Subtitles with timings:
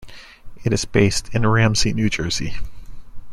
[0.63, 2.55] It is based in Ramsey, New Jersey.